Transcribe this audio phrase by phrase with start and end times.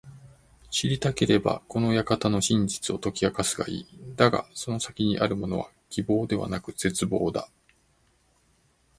[0.71, 3.87] 知りたければ、この館の真実を解き明かすがいい。
[4.15, 5.71] だがその先にあるものは…
[5.91, 7.47] 希望ではなく絶望だ。